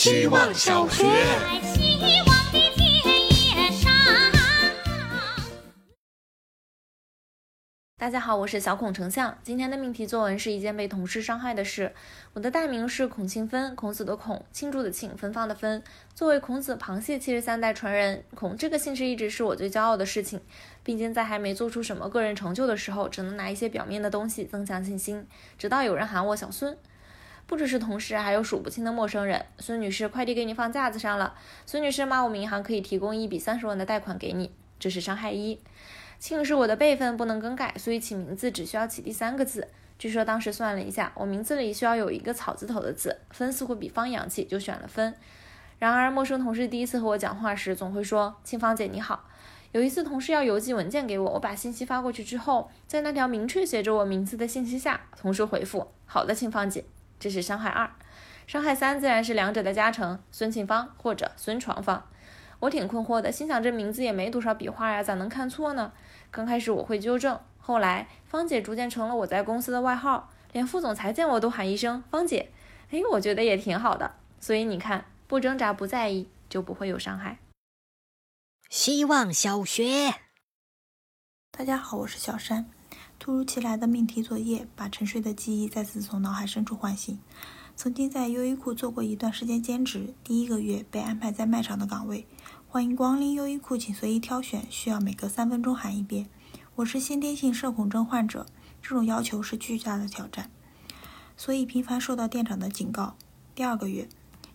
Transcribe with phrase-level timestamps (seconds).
[0.00, 1.04] 希望小学。
[7.98, 9.36] 大家好，我是小孔丞相。
[9.42, 11.92] 今天的命题作文是一件被同事伤害的事。
[12.32, 15.82] 我的大名是孔庆芬，孔子的孔，庆祝的庆，芬芳的芬。
[16.14, 20.40] 作为孔子螃蟹七十三代传人，孔这个姓氏一直是我最骄傲的事情。
[20.82, 25.26] 毕竟在还没做出什么个人成就的时候，只能拿一些表面的东西增强信心。
[25.58, 26.74] 直到有人喊我小孙。
[27.50, 29.44] 不只是同事，还有数不清的陌生人。
[29.58, 31.34] 孙女士，快递给你放架子上了。
[31.66, 35.58] 孙女士骂我们银行可以提供一笔三十万的贷款给你，这是伤害一。
[36.20, 39.66] 庆是我的辈分，不能更改，所以起名字只需要起第三个字。
[39.98, 45.12] 据说当时算了一下，我名字里需要有一个草字头的字，分似乎比方洋气，就选了分。
[45.80, 49.28] 然而，陌生同事第一次和我讲话时，总会说：“庆芳姐你好。”
[49.72, 56.84] 有一次，同事要邮寄文件给我，我把信息发过去之后，在那条明确写着我名字的信息下，同事回复：“好的，庆芳姐。”
[57.20, 57.88] 这是伤害二。
[58.48, 62.10] 伤害三自然是两者的加成，孙庆芳或者孙床芳。
[62.58, 65.92] 我挺困惑的，心想这名字也没多少笔画呀，咋能看错呢？
[66.30, 72.50] 刚开始我会纠正，后来芳姐逐渐成了我在公司的外号，连副总裁见我都喊一声芳姐。
[72.90, 74.16] 哎，我觉得也挺好的。
[74.40, 77.38] 所以你看，不挣扎，不在意，就不会有伤害。
[78.68, 80.14] 希望小学。
[81.50, 82.70] 大家好，我是小山。
[83.20, 87.18] 突如其来的命题作业把沉睡的记忆再次从脑海深处唤醒。
[87.76, 92.26] 曾经在优衣库做过一段时间兼职，第一个月被安排在卖场的岗位。
[92.66, 96.30] 欢迎光临优衣库，请随意挑选，需要每隔三分钟喊一遍。
[96.76, 98.46] 我是先天性社恐症患者，
[98.80, 100.50] 这种要求是巨大的挑战，
[101.36, 103.16] 所以频繁受到店长的警告。
[103.54, 104.08] 第二个月，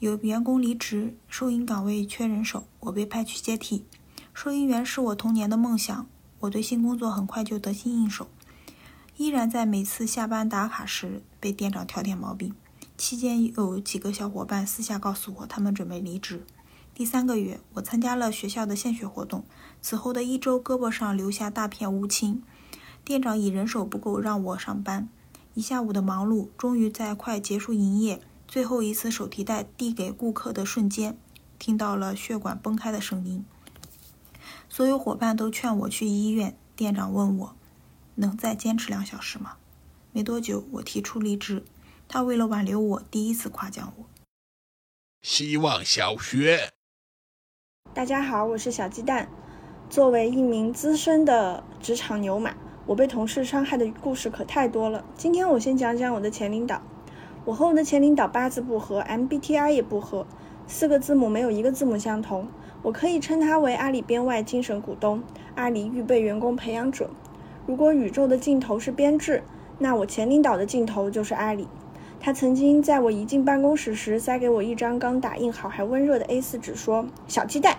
[0.00, 3.86] 有员工离职，收银岗位缺人手，我被派去接替。
[4.34, 6.06] 收银员是我童年的梦想，
[6.40, 8.28] 我对新工作很快就得心应手。
[9.20, 12.54] 依然在每次下班打卡时被店长挑点毛病。
[12.96, 16.42] 期间有几个小伙伴私下告诉我，他们准备离职。
[16.94, 19.44] 第三个月，我参加了学校的献血活动，
[19.82, 22.42] 此后的一周，胳膊上留下大片乌青。
[23.04, 25.10] 店长以人手不够让我上班，
[25.52, 31.18] 一下午的忙碌，终于在快结束营业、最后一次手提袋递给顾客的瞬间，
[31.58, 33.44] 听到了血管崩开的声音。
[34.70, 36.56] 所有伙伴都劝我去医院。
[36.74, 37.56] 店长问我，
[38.16, 39.56] 能再坚持两小时吗？
[40.12, 41.64] 没多久，我提出离职。
[42.08, 44.04] 他为了挽留我，第一次夸奖我。
[45.22, 46.70] 希望小学。
[47.94, 49.28] 大家好，我是小鸡蛋。
[49.88, 52.54] 作为一名资深的职场牛马，
[52.86, 55.04] 我被同事伤害的故事可太多了。
[55.16, 56.82] 今天我先讲讲我的前领导。
[57.44, 60.26] 我和我的前领导八字不合，MBTI 也不合，
[60.66, 62.48] 四个字母没有一个字母相同。
[62.82, 65.22] 我可以称他为阿里编外精神股东，
[65.54, 67.10] 阿里预备员工培养者。
[67.70, 69.44] 如果宇宙的尽头是编制，
[69.78, 71.68] 那我前领导的尽头就是阿里。
[72.18, 77.76] 他曾经在我一进办公室时，塞给我一张刚打印好还温热的 A4 纸，说：“小鸡蛋，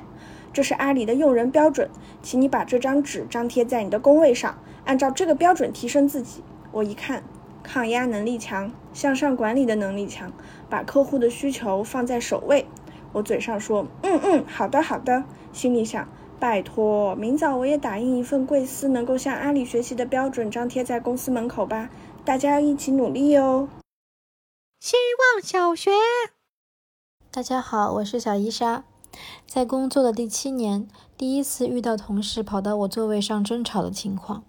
[0.53, 1.89] 这是阿里的用人标准，
[2.23, 6.41] 请你把这张纸张贴在你的工位上，按照这个标准提升自己。”
[6.71, 7.21] 我一看，
[7.61, 10.31] 抗压能力强，向上管理的能力强，
[10.69, 12.65] 把客户的需求放在首位。
[13.11, 16.07] 我嘴上说：“嗯嗯，好的好的。”心里想
[16.41, 21.91] ：“拜托，明早我也打印一份贵司能够向阿里学习的标准，张贴在公司门口吧。
[22.25, 23.69] 大家要一起努力哦。”
[24.81, 24.97] 希
[25.35, 25.91] 望小学。
[27.29, 28.83] 大家好，我是小伊莎。
[29.45, 34.43] 在工作的第七年，第一次遇到同事跑到我座位上争吵的情况。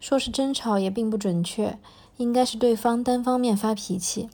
[0.00, 1.78] 说是争吵也并不准确，
[2.16, 4.30] 应该是对方单方面发脾气，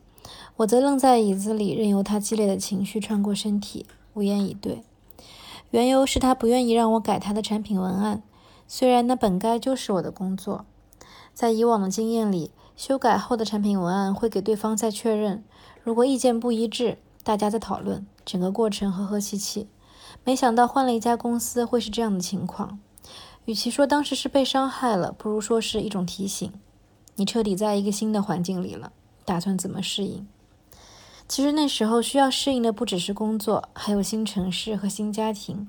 [0.58, 4.84] 我则愣在椅子里，任由他激烈的情绪穿过身体，无言以对。
[5.74, 8.22] 缘由是他不愿意让我改他的产品文案，
[8.68, 10.64] 虽然那本该就是我的工作。
[11.32, 15.42] 在以往的经验里，修改后的产品文案会给对方再确认，
[15.82, 19.66] 如果意见不一致，大家再讨论，整个过程和和气气。
[20.22, 22.78] 没想到换了一家公司会是这样的情况。
[23.46, 26.52] 与其说当时是被伤害了，不如说是一种提醒：
[27.16, 28.92] 你彻底在一个新的环境里了，
[29.24, 30.24] 打算怎么适应？
[31.26, 35.68] 其实那时候需要适应的不只是工作，还有新城市和新家庭。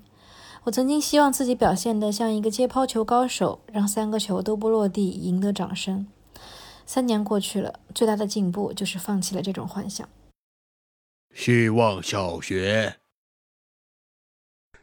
[0.65, 6.07] 我曾经希望自己表现得像一个接抛球高手，让三个球都不落地，赢得掌声。
[6.85, 10.07] 三年过去了，最大的进步就是放弃了这种幻想。
[11.33, 12.97] 希望小学。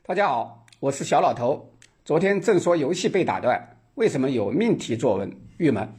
[0.04, 1.70] 大家好，我是小老头。
[2.04, 5.36] 昨天正说游戏被打断，为什么有命题作文？
[5.58, 5.92] 郁闷。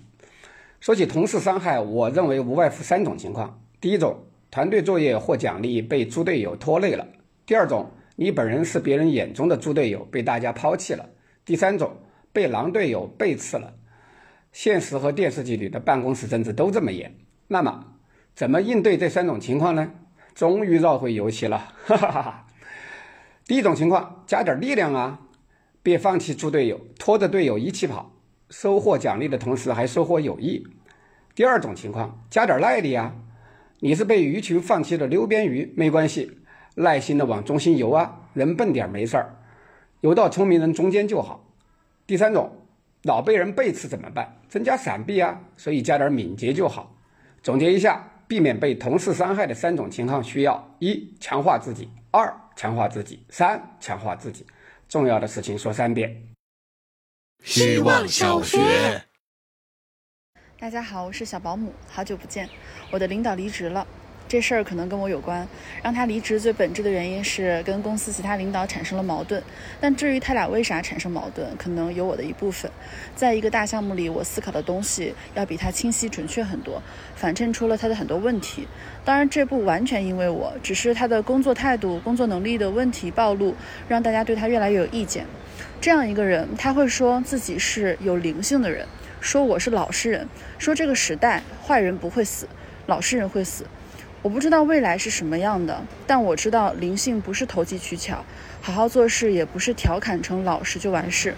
[0.79, 7.03] 说起同事伤害，我认为无外乎三种情况：第一种，团队作业或奖励被猪队友拖累了；
[7.43, 11.03] 第二种，你本人是别人眼中的猪队友，被大家抛弃了；
[11.43, 11.91] 第三种，
[12.31, 13.73] 被狼队友背刺了。
[14.51, 17.15] 现实和电视剧里的办公室政治都这么演。
[17.47, 17.95] 那么，
[18.35, 19.91] 怎么应对这三种情况呢？
[20.35, 22.47] 终于绕回游戏了，哈哈哈哈。
[23.47, 25.21] 第一种情况，加点力量啊，
[25.81, 28.11] 别放弃猪队友，拖着队友一起跑，
[28.51, 30.63] 收获奖励的同时还收获友谊。
[31.33, 33.15] 第二种情况，加点耐力啊，
[33.83, 36.37] 你是被鱼群放弃的溜边鱼，没关系，
[36.75, 39.35] 耐心的往中心游啊，人笨点没事儿，
[39.99, 41.53] 游到聪明人中间就好。
[42.07, 42.49] 第三种，
[43.01, 44.37] 老被人背刺怎么办？
[44.47, 46.95] 增加闪避啊，所以加点敏捷就好。
[47.41, 54.45] 总结一下，避免被同事伤害的三种情况需要：一、强化自己；二、强化自己；三、强化自己。
[54.87, 56.29] 重要的事情说三遍。
[57.43, 58.59] 希望小学。
[60.63, 62.47] 大家好，我是小保姆，好久不见。
[62.89, 63.85] 我的领导离职了，
[64.29, 65.45] 这事儿可能跟我有关。
[65.83, 69.43] 让他离职最本质的原因是跟公司其他领导产生了矛盾。
[69.81, 72.71] 但至于他俩为啥产生矛盾，可能有我的一部分。
[73.13, 76.81] 在一个大项目里，我思考的东西要比他清晰准确很多，
[77.13, 78.65] 反衬出了他的很多问题。
[79.03, 83.53] 当然，这不完全因为我，只是他的工作态度、工作能力的问题暴露，
[83.89, 85.25] 让大家对他越来越有意见。
[85.81, 88.87] 这样一个人，他会说自己是有灵性的人。
[89.23, 90.27] 说我是老实人，
[90.59, 92.45] 说这个时代坏人不会死，
[92.87, 93.65] 老实人会死。
[94.21, 98.25] 我不知道未来是什么样的，但我知道灵性不是投机取巧，
[98.61, 101.33] 好好做事也不是调侃成老实就完事。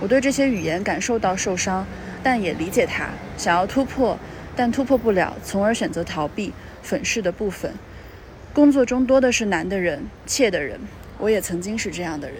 [0.00, 1.86] 我对这些语言感受到受伤，
[2.22, 4.18] 但也理解他想要突破，
[4.56, 7.74] 但突破不了，从而选择逃避、粉饰的部分。
[8.54, 10.80] 工作中多的是难的人、怯的人，
[11.18, 12.38] 我也曾经是这样的人。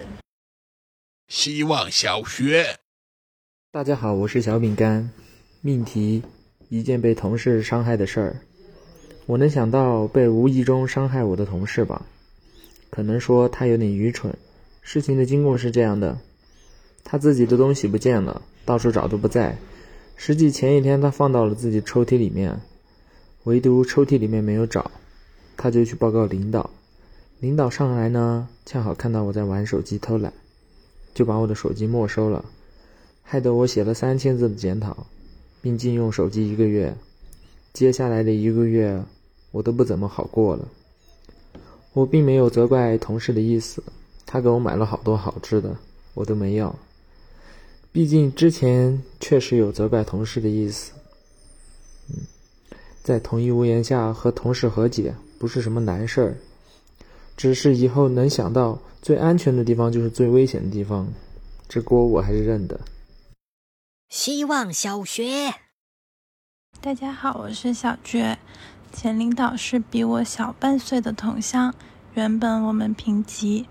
[1.27, 2.77] 希望小学。
[3.69, 5.11] 大家好，我是小饼干。
[5.59, 6.23] 命题：
[6.69, 8.37] 一件被同事伤害的事儿。
[9.25, 12.05] 我能想到被无意中伤害我的同事吧？
[12.89, 14.33] 可能说他有点愚蠢。
[14.81, 16.17] 事情的经过是这样的：
[17.03, 19.57] 他自己的东西不见了，到处找都不在。
[20.15, 22.61] 实际前一天他放到了自己抽屉里面，
[23.43, 24.89] 唯独抽屉里面没有找，
[25.57, 26.69] 他就去报告领导。
[27.41, 30.31] 领导上来呢，恰好看到我在玩手机偷懒，
[31.13, 32.45] 就把我的手机没收了。
[33.29, 35.05] 害得我写了三千字的检讨，
[35.61, 36.95] 并禁用手机一个月。
[37.73, 39.03] 接下来的一个月，
[39.51, 40.65] 我都不怎么好过了。
[41.91, 43.83] 我并没有责怪同事的意思，
[44.25, 45.75] 他给我买了好多好吃的，
[46.13, 46.73] 我都没要。
[47.91, 50.93] 毕竟之前确实有责怪同事的意思。
[52.09, 52.21] 嗯，
[53.03, 56.37] 在同一屋檐下和同事和解不是什么难事儿，
[57.35, 61.05] 只是以后能想到最安全的地方就是最危险的地方，
[61.67, 62.79] 这锅我还是认的。
[64.09, 65.53] 希望小学，
[66.79, 68.39] 大家好，我是小觉。
[68.93, 71.75] 前领导是比我小半岁的同乡，
[72.13, 73.67] 原本我们平级。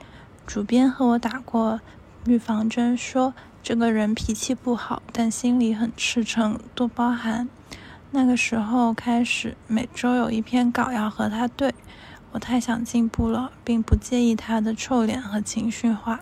[0.47, 1.81] 主编和我打过
[2.27, 7.49] 预防针，说这个人脾气不好，但心里很赤诚，多包涵。
[8.11, 11.75] 那个时候开始，每周有一篇稿要和他对。
[12.32, 16.21] 我太想进步了，并不介意他的臭脸和情绪化。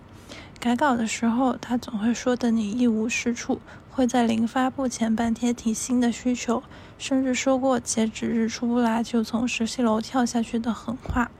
[0.64, 3.60] 改稿的时候，他总会说的你一无是处。
[3.90, 6.62] 会在临发布前半天提新的需求，
[6.96, 11.30] 甚至说过截止日出不来就从实习楼跳下去的狠话。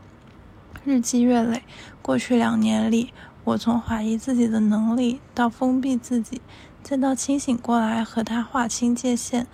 [0.85, 1.62] 日积月累，
[2.03, 6.43] 过去两年里，我从怀疑自己的能力，到封闭自己，
[6.82, 9.47] 再到清醒过来和他划清界限，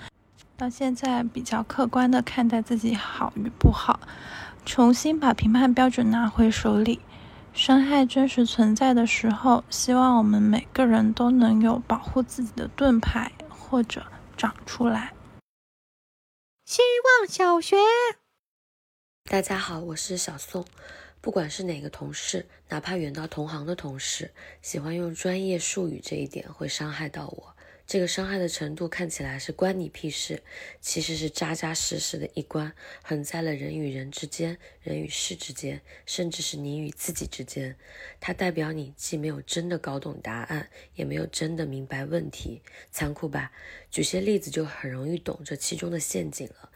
[0.57, 4.01] 到现在比较客观的看待自己好与不好，
[4.67, 6.99] 重新把评判标准拿回手里。
[7.53, 15.13] 伤害真实存在的时候，希望我们每个人都能有保护自己的盾牌，或者长出来。
[16.65, 16.81] 希
[17.19, 17.77] 望小学，
[19.25, 20.65] 大家好，我是小宋。
[21.21, 27.57] 不管是哪个同事，哪怕远到同行的同事，喜欢用专业术语，这一点会伤害到我。
[27.91, 30.45] 这个伤害的程度看起来是关你屁事，
[30.81, 37.75] 其实是扎扎实实的一关，横在了人与人之间、人与事之间，甚至是你与自己之间。
[38.21, 42.63] 它代表你既没有真的搞懂答案，也没有真的明白问题。
[42.93, 43.51] 残酷吧？
[43.91, 46.71] 举些例子就很容易懂这其中的陷阱了。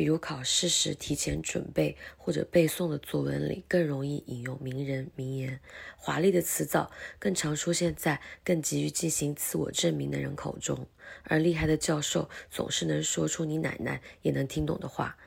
[0.00, 5.58] 比如考试时提前准备或者背诵的作文里，更容易引用名人名言；
[5.98, 10.86] 华丽的词藻更常出现在更急于进行自我证明的人口中；
[11.24, 15.18] 而厉害的教授总是能说出你奶奶也能听懂的话。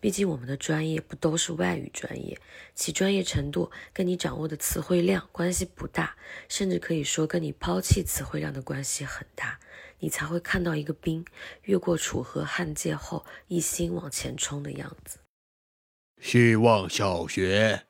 [0.00, 2.36] 毕竟我们的专业不都是外语专业，
[2.74, 6.16] 其专业程度跟你掌握的词汇量关系不大，
[6.48, 9.60] 甚至可以说跟你抛弃词汇量的关系很大。
[10.00, 11.24] 你才会看到一个兵
[11.64, 15.18] 越过楚河汉界后一心往前冲的样子。
[16.20, 17.86] 希望小学，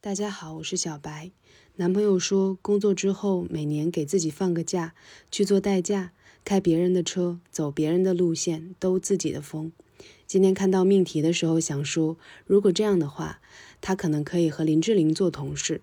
[0.00, 1.30] 大家好，我是小白。
[1.76, 4.94] 男朋友说，工作之后每年给自己放个假，
[5.30, 6.12] 去做代驾，
[6.44, 9.72] 开别人的车，走别人的路线，兜自己的风。
[10.26, 13.40] 今天看到命题的时候，想说，如果这样的话，
[13.80, 15.82] 他可能可以和林志玲做同事。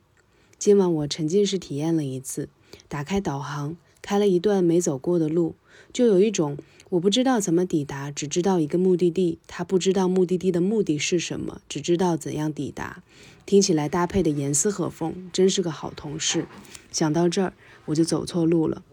[0.58, 2.50] 今晚我沉浸式体验了一次，
[2.88, 5.56] 打开导航，开了一段没走过的路，
[5.92, 6.58] 就有一种
[6.90, 13.02] 我不知道怎么抵达，只知道一个目的地，他不知道目的地的目的是什么，只知道怎样抵达。
[13.46, 16.46] 听起来搭配的严丝合缝，真是个好同事。
[16.92, 17.54] 想到这儿，
[17.86, 18.84] 我就走错路了。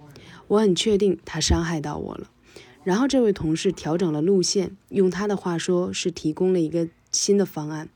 [0.48, 2.30] 我很确定他伤害到我了。
[2.82, 7.88] 然后这位同事调整了路线，用他的话说是提供了一个新的方案。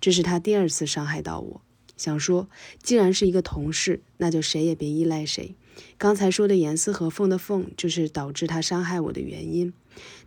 [0.00, 1.60] 这是他第二次伤害到我。
[2.00, 2.48] 想说，
[2.82, 5.54] 既然是一个同事，那就谁也别依赖谁。
[5.98, 9.74] 刚才说的严丝合缝的缝，就是导致他伤害我的原因。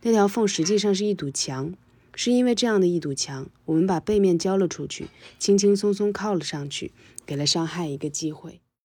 [0.04, 1.74] 那条缝实际上是一堵墙，
[2.14, 5.08] 是因为这样的一堵墙，我们把背面交了出去，
[5.40, 6.92] 轻轻松松靠了上去，
[7.26, 8.60] 给了伤害一个机会。